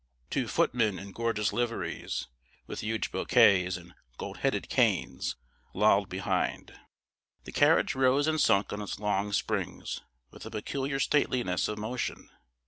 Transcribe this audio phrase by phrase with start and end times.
[0.31, 2.27] Two footmen in gorgeous liveries,
[2.65, 5.35] with huge bouquets, and gold headed canes,
[5.75, 6.73] lolled behind.
[7.43, 10.01] The carriage rose and sunk on its long springs
[10.31, 12.31] with a peculiar stateliness of motion.